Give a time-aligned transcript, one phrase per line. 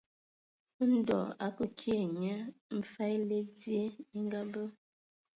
[0.93, 2.35] Ndɔ a akə kii ai nye
[2.77, 3.81] mfag èle dzi
[4.15, 4.63] e ngabe.